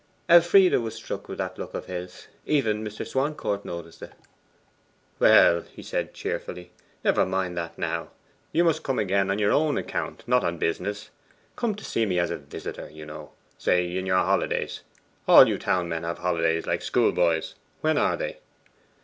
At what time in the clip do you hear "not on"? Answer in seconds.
10.25-10.57